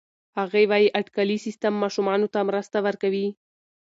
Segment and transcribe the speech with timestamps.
[0.39, 3.27] هغې وايي اټکلي سیستم ماشومانو ته مرسته ورکوي.